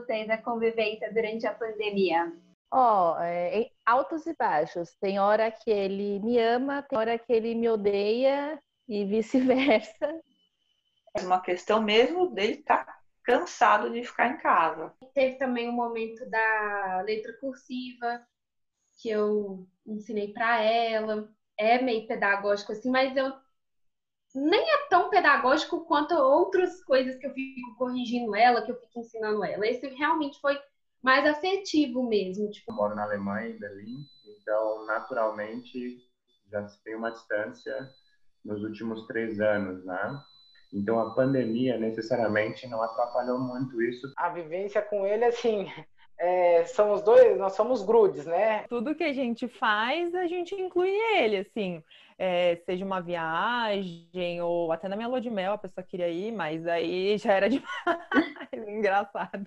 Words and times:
vocês 0.00 0.28
a 0.28 0.38
convivência 0.38 1.12
durante 1.12 1.46
a 1.46 1.54
pandemia? 1.54 2.32
Ó, 2.70 3.14
oh, 3.14 3.22
é, 3.22 3.70
altos 3.84 4.26
e 4.26 4.34
baixos. 4.34 4.94
Tem 5.00 5.18
hora 5.18 5.50
que 5.50 5.70
ele 5.70 6.20
me 6.20 6.38
ama, 6.38 6.82
tem 6.82 6.98
hora 6.98 7.18
que 7.18 7.32
ele 7.32 7.54
me 7.54 7.68
odeia 7.68 8.60
e 8.88 9.04
vice-versa. 9.04 10.20
É 11.16 11.22
uma 11.22 11.40
questão 11.40 11.80
mesmo 11.80 12.34
dele 12.34 12.54
estar 12.54 12.84
tá 12.84 12.98
cansado 13.22 13.90
de 13.90 14.04
ficar 14.04 14.28
em 14.28 14.38
casa. 14.38 14.92
Teve 15.14 15.36
também 15.36 15.68
o 15.68 15.72
um 15.72 15.74
momento 15.74 16.28
da 16.28 17.02
letra 17.06 17.32
cursiva 17.40 18.22
que 19.00 19.08
eu 19.08 19.66
ensinei 19.86 20.32
para 20.32 20.62
ela. 20.62 21.28
É 21.58 21.80
meio 21.80 22.06
pedagógico 22.06 22.72
assim, 22.72 22.90
mas 22.90 23.16
eu 23.16 23.32
nem 24.34 24.60
é 24.60 24.86
tão 24.88 25.08
pedagógico 25.08 25.84
quanto 25.86 26.14
outras 26.14 26.82
coisas 26.84 27.16
que 27.16 27.26
eu 27.26 27.32
fico 27.32 27.76
corrigindo 27.76 28.34
ela, 28.34 28.62
que 28.62 28.70
eu 28.70 28.80
fico 28.80 29.00
ensinando 29.00 29.44
ela. 29.44 29.66
Esse 29.66 29.86
realmente 29.88 30.40
foi 30.40 30.58
mais 31.02 31.26
afetivo 31.26 32.02
mesmo. 32.02 32.50
Tipo... 32.50 32.70
Eu 32.70 32.76
moro 32.76 32.94
na 32.94 33.04
Alemanha, 33.04 33.48
em 33.48 33.58
Berlim, 33.58 34.04
então 34.26 34.84
naturalmente 34.86 35.98
já 36.50 36.66
se 36.66 36.82
tem 36.82 36.94
uma 36.94 37.10
distância 37.10 37.88
nos 38.44 38.62
últimos 38.62 39.06
três 39.06 39.40
anos, 39.40 39.84
né? 39.84 40.22
Então 40.72 41.00
a 41.00 41.14
pandemia 41.14 41.78
necessariamente 41.78 42.66
não 42.66 42.82
atrapalhou 42.82 43.38
muito 43.38 43.80
isso. 43.82 44.12
A 44.16 44.28
vivência 44.30 44.82
com 44.82 45.06
ele, 45.06 45.24
assim, 45.24 45.66
é, 46.18 46.64
somos 46.66 47.02
dois, 47.02 47.36
nós 47.38 47.54
somos 47.54 47.82
grudes, 47.82 48.26
né? 48.26 48.64
Tudo 48.68 48.94
que 48.94 49.04
a 49.04 49.12
gente 49.12 49.48
faz, 49.48 50.14
a 50.14 50.26
gente 50.26 50.54
inclui 50.54 50.90
ele, 50.90 51.38
assim 51.38 51.82
é, 52.18 52.56
seja 52.64 52.84
uma 52.84 53.00
viagem 53.00 54.40
ou 54.40 54.72
até 54.72 54.88
na 54.88 54.96
minha 54.96 55.08
lua 55.08 55.20
de 55.20 55.30
mel 55.30 55.52
a 55.52 55.58
pessoa 55.58 55.86
queria 55.86 56.08
ir, 56.08 56.32
mas 56.32 56.66
aí 56.66 57.18
já 57.18 57.32
era 57.32 57.48
demais. 57.50 57.68
Engraçado. 58.52 59.46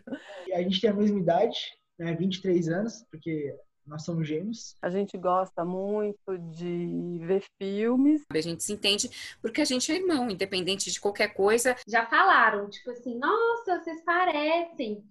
A 0.54 0.62
gente 0.62 0.82
tem 0.82 0.90
a 0.90 0.94
mesma 0.94 1.20
idade, 1.20 1.58
né, 1.98 2.14
23 2.16 2.70
anos, 2.70 3.06
porque 3.10 3.56
nós 3.86 4.04
somos 4.04 4.28
gêmeos. 4.28 4.76
A 4.84 4.90
gente 4.90 5.18
gosta 5.18 5.66
muito 5.66 6.38
de 6.52 7.20
ver 7.24 7.44
filmes. 7.60 8.24
A 8.32 8.40
gente 8.40 8.64
se 8.64 8.74
entende 8.74 9.10
porque 9.42 9.62
a 9.62 9.66
gente 9.66 9.92
é 9.92 9.96
irmão, 9.96 10.30
independente 10.30 10.92
de 10.92 11.02
qualquer 11.02 11.34
coisa. 11.34 11.76
Já 11.88 12.06
falaram, 12.06 12.70
tipo 12.70 12.92
assim, 12.92 13.18
nossa, 13.18 13.80
vocês 13.80 14.04
parecem 14.04 15.04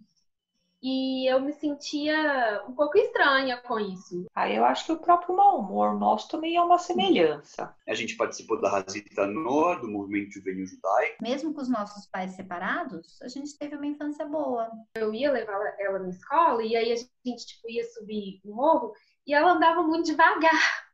e 0.82 1.30
eu 1.30 1.40
me 1.40 1.52
sentia 1.52 2.64
um 2.68 2.72
pouco 2.72 2.96
estranha 2.96 3.56
com 3.58 3.78
isso. 3.80 4.26
Aí 4.34 4.56
eu 4.56 4.64
acho 4.64 4.86
que 4.86 4.92
o 4.92 4.98
próprio 4.98 5.34
mau 5.34 5.58
humor 5.58 5.98
nosso 5.98 6.28
também 6.28 6.56
é 6.56 6.62
uma 6.62 6.78
semelhança. 6.78 7.74
A 7.86 7.94
gente 7.94 8.16
participou 8.16 8.60
da 8.60 8.70
Hazita 8.76 9.26
Nor, 9.26 9.80
do 9.80 9.88
movimento 9.88 10.34
juvenil 10.34 10.66
judaico. 10.66 11.16
Mesmo 11.20 11.52
com 11.52 11.60
os 11.60 11.68
nossos 11.68 12.06
pais 12.06 12.32
separados, 12.32 13.20
a 13.22 13.28
gente 13.28 13.58
teve 13.58 13.74
uma 13.74 13.86
infância 13.86 14.24
boa. 14.24 14.70
Eu 14.94 15.12
ia 15.12 15.32
levar 15.32 15.58
ela 15.78 15.98
na 15.98 16.08
escola 16.08 16.62
e 16.62 16.76
aí 16.76 16.92
a 16.92 16.96
gente 16.96 17.46
tipo, 17.46 17.68
ia 17.68 17.84
subir 17.84 18.40
o 18.44 18.54
morro 18.54 18.92
e 19.26 19.34
ela 19.34 19.52
andava 19.52 19.82
muito 19.82 20.06
devagar. 20.06 20.88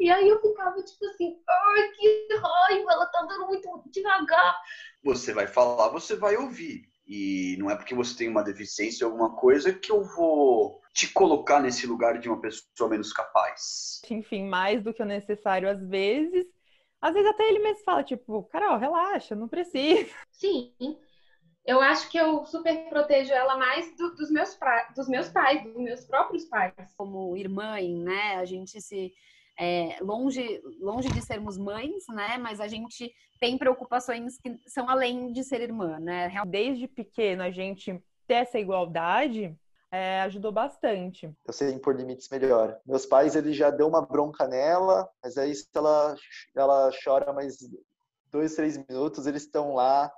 E 0.00 0.10
aí 0.10 0.28
eu 0.28 0.40
ficava 0.40 0.82
tipo 0.82 1.04
assim, 1.06 1.36
ai, 1.48 1.88
que 1.90 2.28
raiva, 2.34 2.92
ela 2.92 3.06
tá 3.06 3.20
andando 3.20 3.46
muito 3.46 3.84
devagar. 3.88 4.56
Você 5.04 5.32
vai 5.32 5.46
falar, 5.46 5.90
você 5.90 6.16
vai 6.16 6.36
ouvir. 6.36 6.91
E 7.14 7.58
não 7.58 7.70
é 7.70 7.76
porque 7.76 7.94
você 7.94 8.16
tem 8.16 8.28
uma 8.30 8.42
deficiência 8.42 9.06
ou 9.06 9.12
alguma 9.12 9.36
coisa 9.36 9.70
que 9.70 9.92
eu 9.92 10.02
vou 10.02 10.80
te 10.94 11.12
colocar 11.12 11.60
nesse 11.60 11.86
lugar 11.86 12.18
de 12.18 12.26
uma 12.26 12.40
pessoa 12.40 12.88
menos 12.88 13.12
capaz. 13.12 14.00
Enfim, 14.08 14.48
mais 14.48 14.82
do 14.82 14.94
que 14.94 15.02
o 15.02 15.04
necessário 15.04 15.68
às 15.68 15.86
vezes. 15.86 16.46
Às 17.02 17.12
vezes 17.12 17.28
até 17.28 17.46
ele 17.46 17.58
mesmo 17.58 17.84
fala, 17.84 18.02
tipo, 18.02 18.44
Carol, 18.44 18.78
relaxa, 18.78 19.34
não 19.34 19.46
precisa. 19.46 20.10
Sim. 20.32 20.72
Eu 21.66 21.82
acho 21.82 22.08
que 22.08 22.16
eu 22.16 22.46
super 22.46 22.88
protejo 22.88 23.30
ela 23.30 23.58
mais 23.58 23.94
do, 23.94 24.14
dos, 24.14 24.30
meus 24.30 24.54
pra, 24.54 24.88
dos 24.96 25.06
meus 25.06 25.28
pais, 25.28 25.62
dos 25.64 25.76
meus 25.76 26.06
próprios 26.06 26.46
pais. 26.46 26.72
Como 26.96 27.36
irmã, 27.36 27.76
né? 28.02 28.36
A 28.36 28.46
gente 28.46 28.80
se 28.80 29.12
é, 29.62 29.96
longe, 30.00 30.60
longe 30.80 31.08
de 31.08 31.22
sermos 31.22 31.56
mães, 31.56 32.04
né? 32.08 32.36
Mas 32.36 32.58
a 32.58 32.66
gente 32.66 33.14
tem 33.38 33.56
preocupações 33.56 34.36
que 34.36 34.58
são 34.66 34.90
além 34.90 35.32
de 35.32 35.44
ser 35.44 35.60
irmã, 35.60 36.00
né? 36.00 36.32
Desde 36.48 36.88
pequeno 36.88 37.44
a 37.44 37.50
gente 37.50 38.02
ter 38.26 38.34
essa 38.34 38.58
igualdade 38.58 39.56
é, 39.88 40.22
ajudou 40.22 40.50
bastante. 40.50 41.32
Eu 41.46 41.52
sei 41.52 41.70
impor 41.70 41.94
limites 41.94 42.28
melhor. 42.28 42.76
Meus 42.84 43.06
pais, 43.06 43.36
ele 43.36 43.52
já 43.52 43.70
deu 43.70 43.86
uma 43.86 44.02
bronca 44.04 44.48
nela, 44.48 45.08
mas 45.22 45.38
aí 45.38 45.54
se 45.54 45.68
ela, 45.72 46.16
ela 46.56 46.90
chora 47.04 47.32
mais 47.32 47.58
dois, 48.32 48.56
três 48.56 48.76
minutos, 48.88 49.28
eles 49.28 49.42
estão 49.42 49.74
lá 49.74 50.10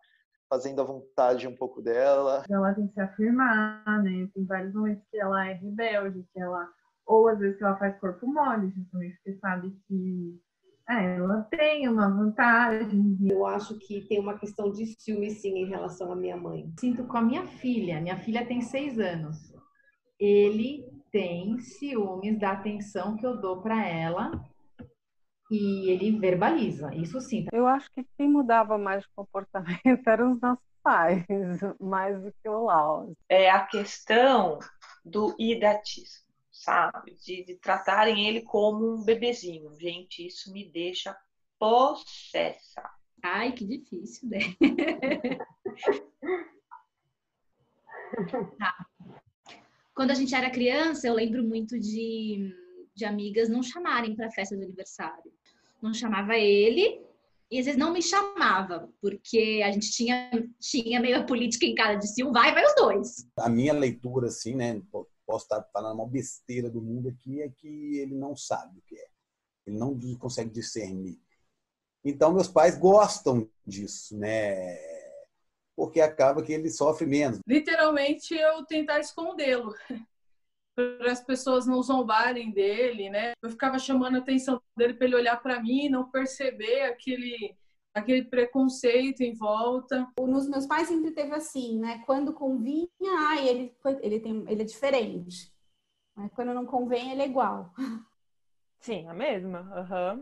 fazendo 0.49 0.81
a 0.81 0.85
vontade 0.85 1.47
um 1.47 1.55
pouco 1.55 1.83
dela. 1.83 2.45
Ela 2.49 2.73
tem 2.73 2.87
que 2.87 2.95
se 2.95 3.01
afirmar, 3.01 4.03
né? 4.03 4.27
Tem 4.33 4.47
vários 4.47 4.73
momentos 4.73 5.05
que 5.11 5.19
ela 5.19 5.47
é 5.51 5.53
rebelde, 5.53 6.25
que 6.33 6.41
ela 6.41 6.67
ou 7.07 7.29
às 7.29 7.39
vezes 7.39 7.59
que 7.59 7.65
ela 7.65 7.77
faz 7.77 7.99
corpo 7.99 8.27
mole, 8.27 8.71
justamente 8.71 9.17
porque 9.17 9.39
sabe 9.39 9.77
que 9.87 10.41
é, 10.89 11.17
ela 11.17 11.43
tem 11.45 11.89
uma 11.89 12.11
vantagem. 12.11 13.17
Eu 13.23 13.47
acho 13.47 13.79
que 13.79 14.03
tem 14.03 14.21
uma 14.21 14.39
questão 14.39 14.71
de 14.71 14.87
ciúme, 14.87 15.31
sim, 15.31 15.57
em 15.59 15.67
relação 15.67 16.13
à 16.13 16.17
minha 16.17 16.37
mãe. 16.37 16.71
Sinto 16.79 17.05
com 17.05 17.17
a 17.17 17.23
minha 17.23 17.47
filha. 17.47 18.01
Minha 18.01 18.19
filha 18.19 18.47
tem 18.47 18.61
seis 18.61 18.99
anos. 18.99 19.53
Ele 20.19 20.87
tem 21.11 21.59
ciúmes 21.59 22.39
da 22.39 22.53
atenção 22.53 23.17
que 23.17 23.27
eu 23.27 23.41
dou 23.41 23.63
para 23.63 23.87
ela 23.87 24.31
e 25.51 25.91
ele 25.91 26.19
verbaliza. 26.19 26.95
Isso 26.95 27.21
sim. 27.21 27.47
Eu 27.53 27.67
acho 27.67 27.91
que 27.91 28.05
quem 28.19 28.29
mudava 28.29 28.77
mais 28.77 29.05
o 29.05 29.11
comportamento 29.17 29.81
eram 30.07 30.33
os 30.33 30.41
nossos 30.41 30.65
pais, 30.83 31.25
mais 31.81 32.23
do 32.23 32.31
que 32.43 32.49
o 32.49 32.65
Lau. 32.65 33.11
É 33.27 33.51
a 33.51 33.65
questão 33.65 34.59
do 35.03 35.35
idatismo 35.39 36.24
sabe? 36.65 37.15
De, 37.15 37.45
de 37.45 37.55
tratarem 37.57 38.27
ele 38.27 38.41
como 38.43 38.95
um 38.95 39.05
bebezinho. 39.05 39.73
Gente, 39.79 40.27
isso 40.27 40.51
me 40.53 40.69
deixa 40.71 41.17
possessa. 41.59 42.83
Ai, 43.23 43.53
que 43.53 43.65
difícil, 43.65 44.29
né? 44.29 44.41
tá. 48.59 48.87
Quando 49.95 50.11
a 50.11 50.15
gente 50.15 50.35
era 50.35 50.51
criança, 50.51 51.07
eu 51.07 51.15
lembro 51.15 51.45
muito 51.45 51.79
de, 51.79 52.53
de 52.95 53.05
amigas 53.05 53.49
não 53.49 53.63
chamarem 53.63 54.17
para 54.17 54.27
a 54.27 54.33
festa 54.33 54.57
de 54.57 54.65
aniversário. 54.65 55.33
Não 55.81 55.95
chamava 55.95 56.37
ele 56.37 57.01
e 57.51 57.59
às 57.59 57.67
vezes 57.67 57.79
não 57.79 57.93
me 57.93 58.03
chamava, 58.03 58.91
porque 59.01 59.63
a 59.65 59.71
gente 59.71 59.91
tinha, 59.91 60.31
tinha 60.59 60.99
meio 60.99 61.19
a 61.19 61.25
política 61.25 61.67
em 61.67 61.75
casa 61.75 61.99
de 61.99 62.09
se 62.09 62.25
um 62.25 62.33
vai, 62.33 62.53
vai 62.53 62.65
os 62.65 62.75
dois. 62.75 63.31
A 63.39 63.49
minha 63.49 63.73
leitura, 63.73 64.27
assim, 64.27 64.57
né, 64.57 64.83
posso 65.35 65.47
estar 65.47 65.63
falando 65.73 65.97
uma 65.97 66.07
besteira 66.07 66.71
do 66.71 66.81
mundo 66.81 67.09
aqui, 67.09 67.43
é 67.43 67.49
que 67.49 67.99
ele 67.99 68.15
não 68.15 68.37
sabe 68.37 68.79
o 68.79 68.83
que 68.83 68.95
é. 68.95 69.09
Ele 69.67 69.77
não 69.77 69.99
consegue 70.17 70.51
discernir. 70.51 71.21
Então, 72.05 72.33
meus 72.33 72.47
pais 72.47 72.79
gostam 72.79 73.51
disso, 73.67 74.17
né? 74.17 74.77
Porque 75.75 76.01
acaba 76.01 76.43
que 76.43 76.53
ele 76.53 76.71
sofre 76.71 77.05
menos. 77.05 77.41
Literalmente, 77.47 78.33
eu 78.35 78.65
tentar 78.65 79.01
escondê-lo. 79.01 79.75
Para 80.77 81.11
as 81.11 81.21
pessoas 81.21 81.67
não 81.67 81.83
zombarem 81.83 82.53
dele, 82.53 83.11
né? 83.11 83.33
Eu 83.43 83.51
ficava 83.51 83.79
chamando 83.79 84.17
a 84.17 84.19
atenção 84.19 84.61
dele 84.77 84.95
para 84.95 85.07
ele 85.07 85.17
olhar 85.17 85.41
para 85.43 85.61
mim, 85.61 85.89
não 85.89 86.11
perceber 86.11 86.83
aquele 86.83 87.57
aquele 87.95 88.25
preconceito 88.25 89.23
em 89.23 89.35
volta. 89.35 90.07
Nos 90.19 90.49
meus 90.49 90.67
pais 90.67 90.89
sempre 90.89 91.13
teve 91.13 91.33
assim, 91.33 91.79
né? 91.79 92.03
Quando 92.05 92.33
convinha, 92.33 92.89
ah, 93.29 93.41
ele, 93.41 93.75
ele, 94.03 94.21
tem, 94.21 94.45
ele 94.49 94.63
é 94.63 94.65
diferente. 94.65 95.53
Mas 96.17 96.33
quando 96.33 96.53
não 96.53 96.67
convém, 96.67 97.13
ele 97.13 97.23
é 97.23 97.27
igual. 97.27 97.73
Sim, 98.81 99.09
a 99.09 99.15
mesma. 99.15 99.61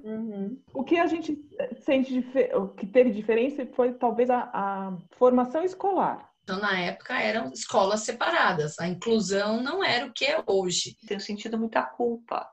Uhum. 0.05 0.12
Uhum. 0.12 0.62
O 0.73 0.85
que 0.85 0.97
a 0.97 1.06
gente 1.06 1.37
sente 1.81 2.25
o 2.55 2.69
que 2.69 2.87
teve 2.87 3.11
diferença 3.11 3.67
foi 3.75 3.94
talvez 3.94 4.31
a, 4.31 4.50
a 4.55 4.99
formação 5.17 5.64
escolar. 5.64 6.31
Então, 6.44 6.61
na 6.61 6.79
época, 6.79 7.20
eram 7.20 7.52
escolas 7.52 8.02
separadas. 8.02 8.79
A 8.79 8.87
inclusão 8.87 9.62
não 9.62 9.82
era 9.82 10.06
o 10.06 10.12
que 10.12 10.25
é 10.25 10.43
hoje. 10.47 10.97
Tenho 11.06 11.20
sentido 11.20 11.58
muita 11.58 11.82
culpa. 11.82 12.49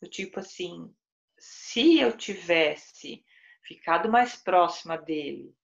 Do 0.00 0.08
tipo 0.08 0.40
assim, 0.40 0.92
se 1.38 1.98
eu 1.98 2.16
tivesse 2.16 3.24
ficado 3.62 4.10
mais 4.10 4.36
próxima 4.36 4.96
dele, 4.96 5.54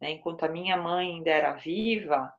né, 0.00 0.12
enquanto 0.12 0.44
a 0.44 0.48
minha 0.48 0.76
mãe 0.76 1.14
ainda 1.14 1.30
era 1.30 1.52
viva, 1.52 2.32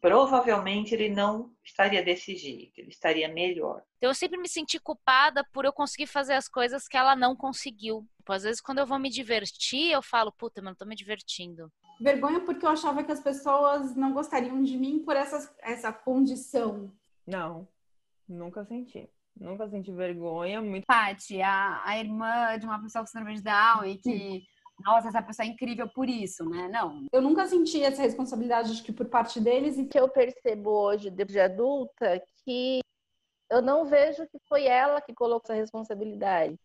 provavelmente 0.00 0.94
ele 0.94 1.08
não 1.08 1.52
estaria 1.64 2.02
desse 2.02 2.36
jeito, 2.36 2.78
ele 2.78 2.90
estaria 2.90 3.28
melhor. 3.28 3.82
Eu 4.00 4.14
sempre 4.14 4.38
me 4.38 4.48
senti 4.48 4.78
culpada 4.78 5.44
por 5.52 5.64
eu 5.64 5.72
conseguir 5.72 6.06
fazer 6.06 6.34
as 6.34 6.48
coisas 6.48 6.86
que 6.86 6.96
ela 6.96 7.16
não 7.16 7.34
conseguiu. 7.34 8.06
Tipo, 8.18 8.32
às 8.32 8.42
vezes, 8.42 8.60
quando 8.60 8.78
eu 8.78 8.86
vou 8.86 8.98
me 8.98 9.08
divertir, 9.08 9.90
eu 9.90 10.02
falo, 10.02 10.32
puta, 10.32 10.60
mas 10.60 10.70
não 10.70 10.76
tô 10.76 10.84
me 10.84 10.94
divertindo. 10.94 11.72
Vergonha 12.00 12.40
porque 12.44 12.66
eu 12.66 12.70
achava 12.70 13.02
que 13.02 13.12
as 13.12 13.20
pessoas 13.20 13.96
não 13.96 14.12
gostariam 14.12 14.62
de 14.62 14.76
mim 14.76 15.02
por 15.04 15.16
essa, 15.16 15.54
essa 15.60 15.92
condição. 15.92 16.92
Não, 17.26 17.66
nunca 18.28 18.64
senti. 18.64 19.08
Nunca 19.38 19.68
senti 19.68 19.92
vergonha. 19.92 20.62
Muito... 20.62 20.86
Paty, 20.86 21.42
a, 21.42 21.82
a 21.84 21.98
irmã 21.98 22.58
de 22.58 22.66
uma 22.66 22.80
pessoa 22.82 23.04
com 23.04 23.10
síndrome 23.10 23.36
de 23.36 23.42
Down 23.42 23.84
e 23.84 23.98
que 23.98 24.44
nossa, 24.84 25.08
essa 25.08 25.22
pessoa 25.22 25.46
é 25.46 25.50
incrível 25.50 25.88
por 25.88 26.08
isso, 26.08 26.44
né? 26.44 26.68
Não. 26.68 27.06
Eu 27.10 27.22
nunca 27.22 27.46
senti 27.46 27.82
essa 27.82 28.02
responsabilidade, 28.02 28.72
acho 28.72 28.84
que 28.84 28.92
por 28.92 29.06
parte 29.06 29.40
deles. 29.40 29.78
E 29.78 29.86
que 29.86 29.98
eu 29.98 30.08
percebo 30.08 30.70
hoje, 30.70 31.10
depois 31.10 31.32
de 31.32 31.40
adulta, 31.40 32.22
que 32.44 32.80
eu 33.50 33.62
não 33.62 33.86
vejo 33.86 34.26
que 34.26 34.38
foi 34.48 34.66
ela 34.66 35.00
que 35.00 35.14
colocou 35.14 35.44
essa 35.44 35.54
responsabilidade. 35.54 36.58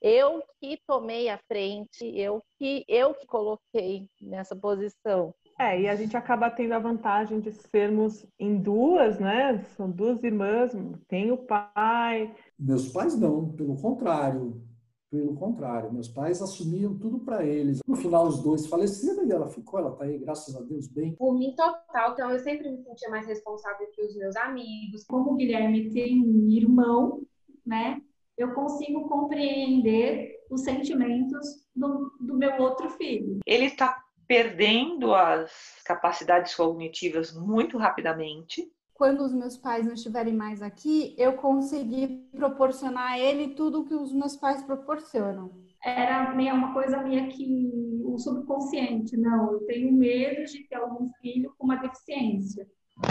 Eu 0.00 0.42
que 0.60 0.80
tomei 0.86 1.28
a 1.28 1.38
frente, 1.46 2.04
eu 2.18 2.42
que 2.58 2.84
eu 2.88 3.14
que 3.14 3.26
coloquei 3.26 4.08
nessa 4.20 4.56
posição. 4.56 5.32
É, 5.58 5.80
e 5.80 5.88
a 5.88 5.94
gente 5.94 6.16
acaba 6.16 6.50
tendo 6.50 6.72
a 6.72 6.78
vantagem 6.78 7.40
de 7.40 7.52
sermos 7.52 8.26
em 8.38 8.56
duas, 8.56 9.18
né? 9.18 9.58
São 9.76 9.90
duas 9.90 10.22
irmãs, 10.22 10.72
tem 11.08 11.30
o 11.30 11.36
pai. 11.36 12.34
Meus 12.58 12.88
pais 12.88 13.18
não, 13.18 13.50
pelo 13.52 13.76
contrário. 13.80 14.62
Pelo 15.10 15.34
contrário, 15.36 15.92
meus 15.92 16.08
pais 16.08 16.40
assumiam 16.40 16.98
tudo 16.98 17.18
para 17.18 17.44
eles. 17.44 17.80
No 17.86 17.94
final, 17.94 18.26
os 18.26 18.42
dois 18.42 18.66
faleceram 18.66 19.26
e 19.26 19.30
ela 19.30 19.46
ficou, 19.46 19.78
ela 19.78 19.94
tá 19.94 20.04
aí, 20.04 20.18
graças 20.18 20.56
a 20.56 20.62
Deus, 20.62 20.88
bem. 20.88 21.14
Por 21.16 21.34
mim, 21.34 21.54
total. 21.54 22.12
Então, 22.12 22.30
eu 22.30 22.38
sempre 22.38 22.70
me 22.70 22.82
sentia 22.82 23.10
mais 23.10 23.26
responsável 23.26 23.86
que 23.92 24.02
os 24.02 24.16
meus 24.16 24.34
amigos. 24.36 25.04
Como 25.04 25.32
o 25.32 25.36
Guilherme 25.36 25.90
tem 25.90 26.18
um 26.18 26.48
irmão, 26.48 27.20
né? 27.64 28.00
Eu 28.38 28.54
consigo 28.54 29.06
compreender 29.06 30.32
os 30.50 30.62
sentimentos 30.62 31.68
do, 31.76 32.10
do 32.18 32.34
meu 32.34 32.56
outro 32.62 32.88
filho. 32.88 33.38
Ele 33.46 33.66
está 33.66 34.02
perdendo 34.26 35.14
as 35.14 35.50
capacidades 35.84 36.54
cognitivas 36.54 37.34
muito 37.34 37.76
rapidamente. 37.78 38.70
Quando 38.94 39.24
os 39.24 39.32
meus 39.32 39.56
pais 39.56 39.84
não 39.84 39.94
estiverem 39.94 40.34
mais 40.34 40.62
aqui, 40.62 41.14
eu 41.18 41.34
consegui 41.34 42.28
proporcionar 42.32 43.12
a 43.12 43.18
ele 43.18 43.54
tudo 43.54 43.84
que 43.84 43.94
os 43.94 44.12
meus 44.12 44.36
pais 44.36 44.62
proporcionam. 44.62 45.50
Era 45.84 46.32
meio 46.34 46.54
uma 46.54 46.72
coisa 46.72 47.02
minha 47.02 47.26
que 47.28 47.70
o 48.04 48.16
subconsciente, 48.16 49.16
não, 49.16 49.52
eu 49.52 49.60
tenho 49.66 49.92
medo 49.92 50.44
de 50.44 50.68
ter 50.68 50.76
algum 50.76 51.10
filho 51.20 51.52
com 51.58 51.64
uma 51.64 51.76
deficiência. 51.76 52.66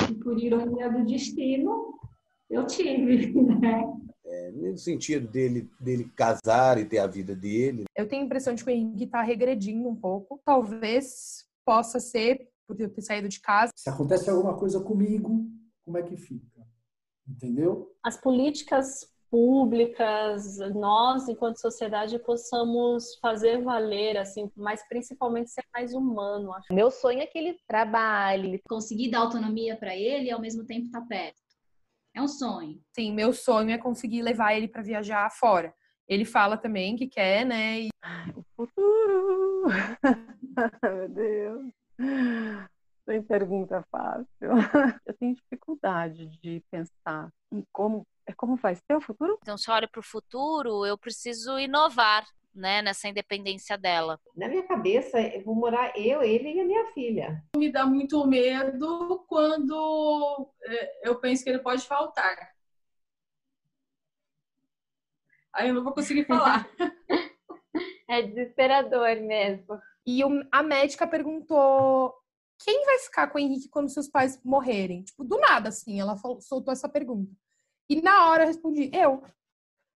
E 0.09 0.13
por 0.15 0.39
ironia 0.39 0.89
do 0.89 1.03
destino, 1.03 1.99
eu 2.49 2.65
tive, 2.65 3.33
né? 3.59 3.83
É, 4.33 4.49
no 4.51 4.77
sentido 4.77 5.27
dele, 5.27 5.69
dele 5.77 6.09
casar 6.15 6.77
e 6.77 6.85
ter 6.85 6.99
a 6.99 7.07
vida 7.07 7.35
dele. 7.35 7.83
Eu 7.93 8.07
tenho 8.07 8.21
a 8.21 8.25
impressão 8.25 8.55
de 8.55 8.63
que 8.63 8.69
o 8.69 8.73
Henrique 8.73 9.03
está 9.03 9.21
regredindo 9.21 9.89
um 9.89 9.95
pouco. 9.95 10.41
Talvez 10.45 11.45
possa 11.65 11.99
ser 11.99 12.49
por 12.65 12.79
eu 12.79 12.89
ter 12.89 13.01
saído 13.01 13.27
de 13.27 13.41
casa. 13.41 13.73
Se 13.75 13.89
acontece 13.89 14.29
alguma 14.29 14.57
coisa 14.57 14.79
comigo, 14.79 15.45
como 15.83 15.97
é 15.97 16.03
que 16.03 16.15
fica? 16.15 16.65
Entendeu? 17.27 17.93
As 18.01 18.15
políticas 18.15 19.11
públicas, 19.29 20.57
nós, 20.73 21.27
enquanto 21.29 21.61
sociedade, 21.61 22.19
possamos 22.19 23.17
fazer 23.21 23.61
valer, 23.61 24.17
assim, 24.17 24.51
mas 24.55 24.85
principalmente 24.89 25.51
ser 25.51 25.63
mais 25.73 25.93
humano. 25.93 26.53
Acho. 26.53 26.73
Meu 26.73 26.91
sonho 26.91 27.21
é 27.21 27.25
que 27.25 27.37
ele 27.37 27.57
trabalhe. 27.65 28.61
Conseguir 28.67 29.09
dar 29.09 29.19
autonomia 29.19 29.77
para 29.77 29.95
ele 29.95 30.27
e 30.27 30.31
ao 30.31 30.41
mesmo 30.41 30.65
tempo 30.65 30.87
estar 30.87 31.01
tá 31.01 31.07
perto. 31.07 31.40
É 32.13 32.21
um 32.21 32.27
sonho. 32.27 32.81
Sim, 32.93 33.13
meu 33.13 33.31
sonho 33.31 33.71
é 33.71 33.77
conseguir 33.77 34.21
levar 34.21 34.53
ele 34.53 34.67
para 34.67 34.81
viajar 34.81 35.29
fora. 35.31 35.73
Ele 36.07 36.25
fala 36.25 36.57
também 36.57 36.95
que 36.95 37.07
quer, 37.07 37.45
né? 37.45 37.83
E... 37.83 37.89
o 38.35 38.43
futuro! 38.55 39.63
meu 40.83 41.09
Deus! 41.09 41.73
Sem 43.05 43.23
pergunta 43.23 43.85
fácil. 43.89 44.27
Eu 45.05 45.13
tenho 45.17 45.35
dificuldade 45.35 46.27
de 46.27 46.61
pensar 46.69 47.29
em 47.51 47.63
como, 47.71 48.05
é 48.25 48.33
como 48.33 48.57
vai 48.57 48.75
ser 48.75 48.95
o 48.95 49.01
futuro. 49.01 49.37
Então, 49.41 49.57
se 49.57 49.69
eu 49.69 49.73
olho 49.73 49.89
para 49.89 49.99
o 49.99 50.03
futuro, 50.03 50.85
eu 50.85 50.97
preciso 50.97 51.57
inovar 51.59 52.25
né, 52.53 52.81
nessa 52.81 53.07
independência 53.07 53.77
dela. 53.77 54.19
Na 54.35 54.47
minha 54.47 54.63
cabeça, 54.63 55.19
eu 55.19 55.43
vou 55.43 55.55
morar 55.55 55.97
eu, 55.97 56.21
ele 56.21 56.53
e 56.53 56.59
a 56.59 56.65
minha 56.65 56.85
filha. 56.93 57.43
Me 57.55 57.71
dá 57.71 57.85
muito 57.85 58.25
medo 58.27 59.23
quando 59.27 60.49
é, 60.63 61.09
eu 61.09 61.19
penso 61.19 61.43
que 61.43 61.49
ele 61.49 61.59
pode 61.59 61.83
faltar. 61.87 62.51
Aí 65.53 65.67
eu 65.67 65.73
não 65.73 65.83
vou 65.83 65.93
conseguir 65.93 66.25
falar. 66.25 66.67
é 68.07 68.21
desesperador 68.21 69.15
mesmo. 69.21 69.79
E 70.05 70.21
a 70.51 70.63
médica 70.63 71.07
perguntou: 71.07 72.13
quem 72.63 72.85
vai 72.85 72.99
ficar 72.99 73.27
com 73.27 73.37
o 73.37 73.41
Henrique 73.41 73.69
quando 73.69 73.89
seus 73.89 74.07
pais 74.07 74.39
morrerem? 74.43 75.03
Tipo, 75.03 75.23
do 75.23 75.37
nada, 75.37 75.69
assim, 75.69 75.99
ela 75.99 76.15
soltou 76.39 76.71
essa 76.71 76.89
pergunta. 76.89 77.31
E 77.89 78.01
na 78.01 78.29
hora 78.29 78.43
eu 78.43 78.47
respondi: 78.47 78.89
eu. 78.93 79.23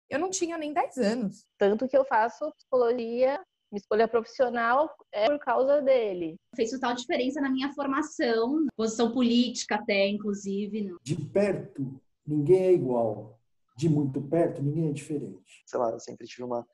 Eu 0.09 0.19
não 0.19 0.31
tinha 0.31 0.59
nem 0.59 0.73
10 0.73 0.97
anos. 0.99 1.47
Tanto 1.59 1.89
que 1.89 1.97
eu 1.97 2.05
faço 2.05 2.53
psicologia, 2.53 3.41
minha 3.75 3.81
escolha 3.81 4.07
profissional 4.07 4.95
é 5.11 5.29
por 5.29 5.39
causa 5.41 5.83
dele. 5.83 6.37
Fez 6.55 6.71
total 6.71 6.95
diferença 6.95 7.41
na 7.41 7.51
minha 7.51 7.73
formação, 7.73 8.67
posição 8.77 9.13
política 9.13 9.77
até, 9.77 10.07
inclusive. 10.07 10.95
De 11.03 11.17
perto, 11.17 12.01
ninguém 12.27 12.63
é 12.63 12.73
igual. 12.73 13.41
De 13.77 13.89
muito 13.89 14.23
perto, 14.23 14.63
ninguém 14.63 14.91
é 14.91 14.93
diferente. 14.93 15.65
Sei 15.67 15.79
lá, 15.79 15.91
eu 15.91 15.99
sempre 15.99 16.27
tive 16.27 16.45
uma 16.45 16.65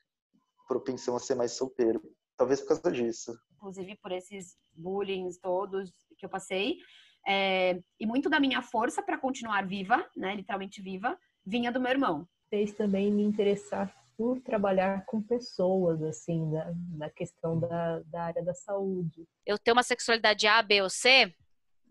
propensão 0.68 1.16
a 1.16 1.20
ser 1.20 1.34
mais 1.34 1.52
solteiro. 1.52 2.02
Talvez 2.36 2.60
por 2.60 2.68
causa 2.68 2.92
disso. 2.92 3.38
Inclusive 3.56 3.96
por 4.02 4.12
esses 4.12 4.56
bullying 4.74 5.28
todos 5.40 5.90
que 6.18 6.26
eu 6.26 6.30
passei. 6.30 6.76
É, 7.26 7.80
e 7.98 8.06
muito 8.06 8.28
da 8.28 8.40
minha 8.40 8.60
força 8.60 9.02
para 9.02 9.18
continuar 9.18 9.66
viva, 9.66 10.06
né, 10.16 10.34
literalmente 10.34 10.82
viva, 10.82 11.18
vinha 11.44 11.70
do 11.70 11.80
meu 11.80 11.90
irmão 11.90 12.26
fez 12.50 12.72
também 12.72 13.10
me 13.10 13.22
interessar 13.22 13.94
por 14.16 14.38
trabalhar 14.42 15.06
com 15.06 15.22
pessoas, 15.22 16.02
assim, 16.02 16.44
na, 16.50 16.74
na 16.98 17.08
questão 17.08 17.58
da, 17.58 18.00
da 18.00 18.24
área 18.24 18.44
da 18.44 18.52
saúde. 18.52 19.26
Eu 19.46 19.56
tenho 19.56 19.74
uma 19.74 19.82
sexualidade 19.82 20.46
A, 20.46 20.60
B 20.60 20.82
ou 20.82 20.90
C? 20.90 21.32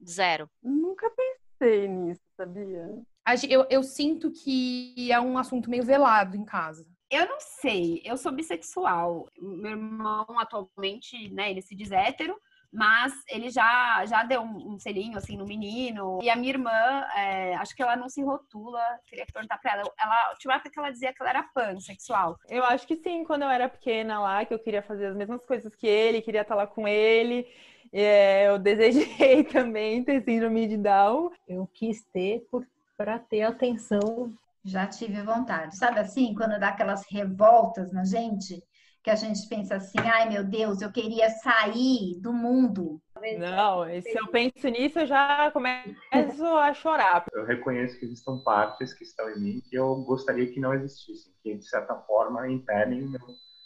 Zero. 0.07 0.47
Nunca 0.61 1.09
pensei 1.09 1.87
nisso, 1.87 2.21
sabia? 2.37 3.01
Eu, 3.49 3.65
eu 3.69 3.83
sinto 3.83 4.31
que 4.31 5.11
é 5.11 5.19
um 5.19 5.37
assunto 5.37 5.69
meio 5.69 5.83
velado 5.83 6.37
em 6.37 6.45
casa. 6.45 6.85
Eu 7.09 7.27
não 7.27 7.39
sei, 7.39 8.01
eu 8.05 8.15
sou 8.15 8.31
bissexual. 8.31 9.27
Meu 9.39 9.71
irmão 9.71 10.27
atualmente, 10.37 11.29
né, 11.29 11.49
ele 11.49 11.61
se 11.61 11.75
diz 11.75 11.91
hétero, 11.91 12.39
mas 12.71 13.13
ele 13.27 13.49
já, 13.49 14.05
já 14.05 14.23
deu 14.23 14.41
um, 14.41 14.73
um 14.73 14.79
selinho 14.79 15.17
assim 15.17 15.35
no 15.35 15.45
menino. 15.45 16.19
E 16.21 16.29
a 16.29 16.35
minha 16.35 16.51
irmã, 16.51 16.71
é, 17.15 17.55
acho 17.55 17.75
que 17.75 17.81
ela 17.81 17.95
não 17.95 18.07
se 18.07 18.21
rotula, 18.21 18.81
queria 19.07 19.25
perguntar 19.31 19.57
pra 19.57 19.73
ela. 19.73 19.83
Ela 19.99 20.35
tinha 20.37 20.51
uma 20.51 20.55
época 20.55 20.69
que 20.69 20.79
ela 20.79 20.91
dizia 20.91 21.13
que 21.13 21.21
ela 21.21 21.31
era 21.31 21.43
pansexual. 21.43 22.37
Eu 22.47 22.63
acho 22.63 22.85
que 22.85 22.95
sim, 22.95 23.23
quando 23.23 23.43
eu 23.43 23.49
era 23.49 23.67
pequena 23.67 24.19
lá, 24.19 24.45
que 24.45 24.53
eu 24.53 24.59
queria 24.59 24.83
fazer 24.83 25.07
as 25.07 25.15
mesmas 25.15 25.43
coisas 25.45 25.75
que 25.75 25.87
ele, 25.87 26.21
queria 26.21 26.41
estar 26.41 26.55
lá 26.55 26.67
com 26.67 26.87
ele. 26.87 27.47
É, 27.91 28.47
eu 28.47 28.59
desejei 28.59 29.43
também 29.45 30.03
ter 30.03 30.23
síndrome 30.23 30.67
de 30.67 30.77
Down. 30.77 31.31
Eu 31.47 31.67
quis 31.73 32.03
ter 32.13 32.47
para 32.95 33.17
ter 33.17 33.41
atenção. 33.41 34.31
Já 34.63 34.85
tive 34.85 35.21
vontade. 35.23 35.75
Sabe 35.75 35.99
assim, 35.99 36.35
quando 36.35 36.59
dá 36.59 36.69
aquelas 36.69 37.03
revoltas 37.09 37.91
na 37.91 38.05
gente? 38.05 38.61
Que 39.03 39.09
a 39.09 39.15
gente 39.15 39.47
pensa 39.47 39.75
assim, 39.75 39.97
ai 39.99 40.29
meu 40.29 40.43
Deus, 40.43 40.81
eu 40.81 40.91
queria 40.91 41.29
sair 41.29 42.19
do 42.19 42.33
mundo. 42.33 43.01
Não, 43.37 43.85
se 44.01 44.17
eu 44.17 44.27
penso 44.27 44.67
nisso, 44.69 44.99
eu 44.99 45.07
já 45.07 45.51
começo 45.51 46.45
a 46.57 46.73
chorar. 46.73 47.25
Eu 47.33 47.45
reconheço 47.45 47.99
que 47.99 48.05
existem 48.05 48.43
partes 48.43 48.93
que 48.93 49.03
estão 49.03 49.29
em 49.29 49.39
mim 49.39 49.61
que 49.61 49.75
eu 49.75 49.95
gostaria 50.03 50.51
que 50.51 50.59
não 50.59 50.73
existissem, 50.73 51.33
que 51.43 51.55
de 51.55 51.67
certa 51.67 51.95
forma 51.95 52.49
impedem 52.49 53.03
o 53.03 53.09
meu 53.09 53.19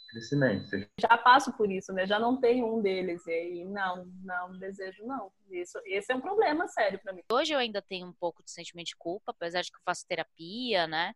crescimento. 0.10 0.70
Já 1.00 1.18
passo 1.18 1.52
por 1.54 1.72
isso, 1.72 1.92
né? 1.92 2.06
Já 2.06 2.20
não 2.20 2.40
tenho 2.40 2.72
um 2.72 2.82
deles. 2.82 3.26
E 3.26 3.32
aí, 3.32 3.66
não, 3.66 4.06
não 4.24 4.58
desejo, 4.58 5.04
não. 5.06 5.32
Isso, 5.50 5.80
esse 5.86 6.12
é 6.12 6.16
um 6.16 6.22
problema 6.22 6.68
sério 6.68 7.00
para 7.04 7.14
mim. 7.14 7.22
Hoje 7.32 7.54
eu 7.54 7.60
ainda 7.60 7.82
tenho 7.82 8.08
um 8.08 8.14
pouco 8.14 8.44
de 8.44 8.52
sentimento 8.52 8.88
de 8.88 8.96
culpa, 8.96 9.32
apesar 9.32 9.62
de 9.62 9.72
que 9.72 9.78
eu 9.78 9.84
faço 9.84 10.06
terapia, 10.08 10.88
né? 10.88 11.14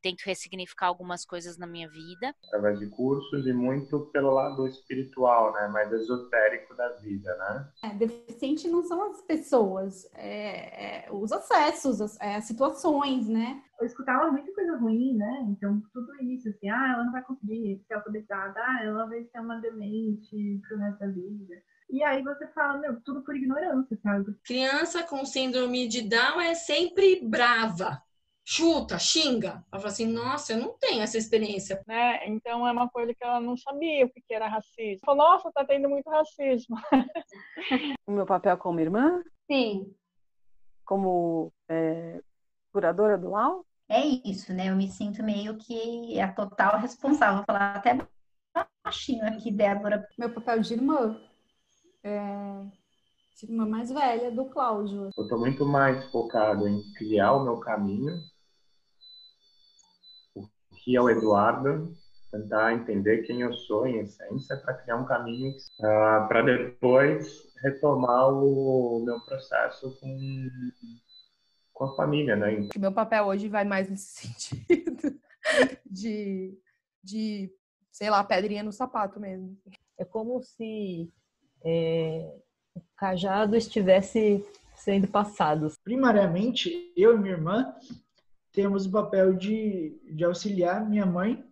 Tento 0.00 0.22
ressignificar 0.24 0.86
algumas 0.86 1.24
coisas 1.24 1.56
na 1.56 1.66
minha 1.66 1.88
vida. 1.88 2.34
Através 2.46 2.78
de 2.78 2.86
cursos 2.88 3.46
e 3.46 3.52
muito 3.52 4.06
pelo 4.12 4.30
lado 4.30 4.66
espiritual, 4.66 5.52
né? 5.52 5.68
Mais 5.68 5.92
esotérico 5.92 6.74
da 6.74 6.88
vida, 6.96 7.34
né? 7.36 7.68
É, 7.84 7.94
deficiente 7.94 8.68
não 8.68 8.82
são 8.82 9.10
as 9.10 9.22
pessoas, 9.22 10.08
é, 10.14 11.06
é, 11.06 11.12
os 11.12 11.32
acessos, 11.32 12.00
as, 12.00 12.20
é, 12.20 12.36
as, 12.36 12.44
situações, 12.44 13.28
né? 13.28 13.62
Eu 13.80 13.86
escutava 13.86 14.30
muita 14.30 14.52
coisa 14.52 14.76
ruim, 14.76 15.14
né? 15.14 15.46
Então, 15.50 15.80
tudo 15.92 16.12
isso, 16.22 16.48
assim, 16.48 16.68
ah, 16.68 16.92
ela 16.94 17.04
não 17.04 17.12
vai 17.12 17.22
conseguir 17.22 17.82
ser 17.86 17.94
alfabetizada, 17.94 18.58
ah, 18.58 18.80
ela 18.82 19.06
vai 19.06 19.24
ser 19.24 19.40
uma 19.40 19.60
demente 19.60 20.60
pro 20.66 20.78
resto 20.78 20.98
da 20.98 21.06
vida. 21.06 21.54
E 21.90 22.02
aí 22.02 22.22
você 22.22 22.46
fala, 22.48 22.78
meu, 22.78 23.00
tudo 23.00 23.22
por 23.22 23.34
ignorância, 23.34 23.98
sabe? 24.02 24.34
Criança 24.44 25.02
com 25.04 25.24
síndrome 25.24 25.88
de 25.88 26.02
Down 26.02 26.40
é 26.40 26.54
sempre 26.54 27.26
brava 27.26 28.02
chuta, 28.50 28.98
xinga. 28.98 29.62
Ela 29.70 29.80
fala 29.80 29.88
assim, 29.88 30.06
nossa, 30.06 30.54
eu 30.54 30.58
não 30.58 30.78
tenho 30.78 31.02
essa 31.02 31.18
experiência. 31.18 31.82
Né? 31.86 32.26
Então 32.26 32.66
é 32.66 32.72
uma 32.72 32.88
coisa 32.88 33.12
que 33.12 33.22
ela 33.22 33.38
não 33.38 33.58
sabia 33.58 34.06
o 34.06 34.08
que 34.10 34.22
era 34.30 34.48
racismo. 34.48 35.04
Falou, 35.04 35.22
nossa, 35.22 35.52
tá 35.52 35.66
tendo 35.66 35.86
muito 35.86 36.08
racismo. 36.08 36.74
o 38.06 38.12
meu 38.12 38.24
papel 38.24 38.56
como 38.56 38.80
irmã? 38.80 39.22
Sim. 39.46 39.94
Como 40.82 41.52
é, 41.68 42.22
curadora 42.72 43.18
do 43.18 43.30
LAU? 43.30 43.66
É 43.86 44.00
isso, 44.00 44.54
né? 44.54 44.70
Eu 44.70 44.76
me 44.76 44.88
sinto 44.88 45.22
meio 45.22 45.58
que 45.58 46.18
a 46.18 46.32
total 46.32 46.78
responsável, 46.78 47.36
vou 47.36 47.44
falar 47.44 47.76
até 47.76 47.98
machinho 48.82 49.26
aqui, 49.26 49.50
Débora. 49.50 50.08
Meu 50.18 50.32
papel 50.32 50.60
de 50.60 50.72
irmã. 50.72 51.20
É... 52.02 52.64
De 53.38 53.46
irmã 53.46 53.66
mais 53.66 53.90
velha 53.90 54.30
do 54.30 54.46
Cláudio. 54.46 55.10
Eu 55.14 55.22
estou 55.22 55.38
muito 55.38 55.66
mais 55.66 56.10
focado 56.10 56.66
em 56.66 56.82
criar 56.94 57.32
o 57.32 57.44
meu 57.44 57.60
caminho, 57.60 58.18
o 60.88 60.90
que 60.90 60.96
é 60.96 61.00
o 61.00 61.10
Eduardo, 61.10 61.94
tentar 62.32 62.72
entender 62.72 63.26
quem 63.26 63.42
eu 63.42 63.52
sou 63.52 63.86
em 63.86 63.98
essência 63.98 64.56
para 64.56 64.74
criar 64.74 64.96
um 64.96 65.04
caminho 65.04 65.50
uh, 65.50 66.26
para 66.28 66.42
depois 66.42 67.52
retomar 67.62 68.32
o 68.32 69.02
meu 69.04 69.20
processo 69.20 69.98
com 70.00 70.48
com 71.74 71.84
a 71.84 71.94
família, 71.94 72.34
né? 72.34 72.68
Meu 72.76 72.90
papel 72.90 73.26
hoje 73.26 73.48
vai 73.48 73.64
mais 73.64 73.88
nesse 73.88 74.26
sentido 74.26 75.16
de, 75.86 76.58
de 77.04 77.52
sei 77.92 78.10
lá, 78.10 78.24
pedrinha 78.24 78.64
no 78.64 78.72
sapato 78.72 79.20
mesmo. 79.20 79.56
É 79.96 80.04
como 80.04 80.42
se 80.42 81.12
é, 81.64 82.34
o 82.74 82.80
cajado 82.96 83.54
estivesse 83.54 84.44
sendo 84.74 85.06
passado. 85.06 85.70
Primariamente, 85.84 86.92
eu 86.96 87.14
e 87.14 87.18
minha 87.18 87.34
irmã 87.34 87.72
temos 88.52 88.86
o 88.86 88.90
papel 88.90 89.34
de, 89.34 89.98
de 90.10 90.24
auxiliar 90.24 90.88
minha 90.88 91.06
mãe 91.06 91.44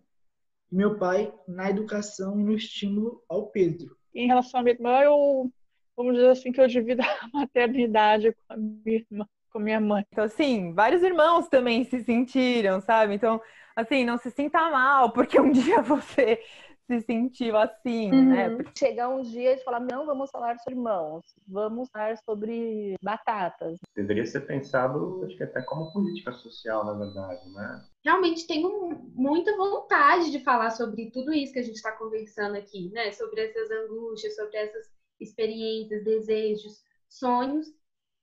e 0.71 0.75
meu 0.75 0.97
pai 0.97 1.33
na 1.47 1.69
educação 1.69 2.39
e 2.39 2.43
no 2.43 2.53
estímulo 2.53 3.23
ao 3.29 3.47
Pedro. 3.47 3.95
Em 4.13 4.27
relação 4.27 4.59
à 4.59 4.63
minha 4.63 4.75
irmã, 4.75 5.01
eu, 5.01 5.51
vamos 5.95 6.15
dizer 6.15 6.29
assim, 6.29 6.51
que 6.51 6.59
eu 6.59 6.67
divido 6.67 7.01
a 7.03 7.29
maternidade 7.31 8.31
com 8.33 8.53
a 8.53 8.57
minha 8.57 9.05
irmã 9.09 9.27
com 9.57 9.59
minha 9.59 9.81
mãe. 9.81 10.05
Então, 10.11 10.23
assim, 10.23 10.73
vários 10.73 11.01
irmãos 11.01 11.47
também 11.47 11.83
se 11.83 12.03
sentiram, 12.03 12.79
sabe? 12.79 13.15
Então, 13.15 13.41
assim, 13.75 14.05
não 14.05 14.17
se 14.17 14.29
sinta 14.29 14.69
mal, 14.69 15.11
porque 15.11 15.39
um 15.39 15.49
dia 15.51 15.81
você 15.81 16.39
se 16.87 17.01
sentiu 17.01 17.57
assim, 17.57 18.11
uhum. 18.11 18.29
né? 18.29 18.49
Porque 18.49 18.79
chegar 18.79 19.09
um 19.09 19.21
dia 19.21 19.53
e 19.53 19.63
falar, 19.63 19.81
não 19.81 20.05
vamos 20.05 20.31
falar 20.31 20.57
sobre 20.59 20.79
irmãos, 20.79 21.23
vamos 21.47 21.89
falar 21.89 22.17
sobre 22.17 22.95
batatas. 23.01 23.77
Deveria 23.95 24.25
ser 24.25 24.41
pensado, 24.41 25.23
acho 25.25 25.35
que 25.35 25.43
até 25.43 25.61
como 25.61 25.91
política 25.91 26.31
social, 26.31 26.85
na 26.85 26.93
verdade, 26.93 27.49
né? 27.51 27.85
Realmente 28.03 28.47
tenho 28.47 28.89
muita 29.13 29.55
vontade 29.57 30.31
de 30.31 30.39
falar 30.39 30.71
sobre 30.71 31.11
tudo 31.11 31.33
isso 31.33 31.51
que 31.51 31.59
a 31.59 31.63
gente 31.63 31.75
está 31.75 31.91
conversando 31.91 32.55
aqui, 32.55 32.89
né? 32.91 33.11
Sobre 33.11 33.41
essas 33.41 33.69
angústias, 33.69 34.35
sobre 34.35 34.57
essas 34.57 34.89
experiências, 35.19 36.03
desejos, 36.05 36.81
sonhos. 37.09 37.67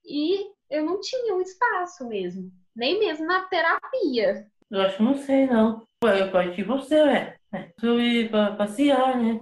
E 0.03 0.51
eu 0.71 0.83
não 0.83 0.99
tinha 0.99 1.35
um 1.35 1.41
espaço 1.41 2.07
mesmo, 2.07 2.51
nem 2.75 2.99
mesmo 2.99 3.27
na 3.27 3.41
terapia. 3.43 4.47
Eu 4.71 4.81
acho 4.81 4.97
que 4.97 5.03
não 5.03 5.15
sei, 5.15 5.45
não. 5.45 5.85
Eu 6.03 6.31
gosto 6.31 6.55
de 6.55 6.63
você, 6.63 7.01
ué. 7.01 7.34
Para 8.29 8.55
passear, 8.55 9.17
né? 9.21 9.39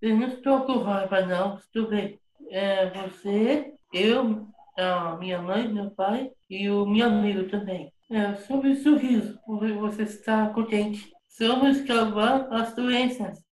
Eu 0.00 0.16
não 0.16 0.28
estou 0.28 0.64
com 0.64 0.78
raiva, 0.78 1.22
não. 1.22 1.56
Estou 1.56 1.88
bem. 1.88 2.18
É 2.50 2.90
você, 2.90 3.72
eu, 3.92 4.46
a 4.76 5.16
minha 5.16 5.40
mãe, 5.40 5.66
meu 5.68 5.90
pai 5.90 6.30
e 6.48 6.68
o 6.70 6.86
meu 6.86 7.06
amigo 7.08 7.48
também. 7.48 7.92
É, 8.10 8.34
sobre 8.36 8.70
o 8.70 8.82
sorriso, 8.82 9.38
você 9.80 10.02
está 10.02 10.48
contente. 10.50 11.10
Somos 11.28 11.82
calvar 11.82 12.52
as 12.52 12.74
doenças. 12.74 13.45